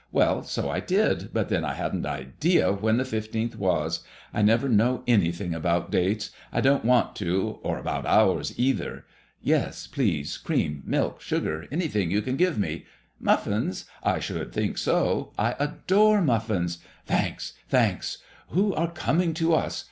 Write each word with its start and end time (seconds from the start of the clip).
Well, 0.11 0.41
so 0.41 0.67
I 0.67 0.79
did, 0.79 1.29
but 1.31 1.49
then 1.49 1.63
I 1.63 1.75
hadn't 1.75 2.05
an 2.07 2.11
idea 2.11 2.71
when 2.71 2.97
the 2.97 3.05
fifteenth 3.05 3.55
was. 3.55 3.99
I 4.33 4.41
never 4.41 4.67
know 4.67 5.03
anything 5.05 5.53
about 5.53 5.91
dates. 5.91 6.31
I 6.51 6.59
don't 6.59 6.83
want 6.83 7.15
to, 7.17 7.59
or 7.61 7.77
about 7.77 8.07
hours 8.07 8.51
either. 8.57 9.05
Yes, 9.43 9.85
please. 9.85 10.37
Cream, 10.39 10.81
milk, 10.87 11.21
sugar, 11.21 11.67
everything 11.71 12.09
you 12.09 12.23
can 12.23 12.35
give 12.35 12.57
me. 12.57 12.85
Muffins? 13.19 13.85
1 14.01 14.21
should 14.21 14.51
think 14.53 14.79
so. 14.79 15.33
1 15.35 15.53
adore 15.59 16.23
muffins. 16.23 16.79
Thanks, 17.05 17.53
thanks 17.69 18.17
1 18.47 18.57
Who 18.57 18.73
are 18.73 18.89
coming 18.89 19.35
to 19.35 19.53
us? 19.53 19.79